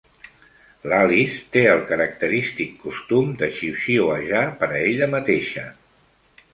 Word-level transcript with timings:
L'Alice 0.93 1.37
té 1.57 1.63
el 1.73 1.83
característic 1.91 2.73
costum 2.87 3.31
de 3.43 3.53
xiuxiuejar 3.61 4.45
per 4.65 4.73
a 4.75 4.83
ella 4.91 5.15
mateixa. 5.17 5.71